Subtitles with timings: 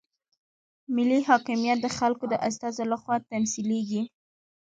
[0.95, 4.01] ملي حاکمیت د خلکو د استازو لخوا تمثیلیږي.